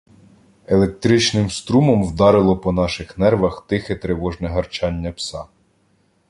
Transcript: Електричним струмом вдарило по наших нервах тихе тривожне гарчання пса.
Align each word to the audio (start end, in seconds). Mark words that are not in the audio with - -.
Електричним 0.67 1.49
струмом 1.49 2.03
вдарило 2.05 2.55
по 2.57 2.71
наших 2.71 3.17
нервах 3.17 3.65
тихе 3.69 3.95
тривожне 3.95 4.47
гарчання 4.47 5.11
пса. 5.11 5.45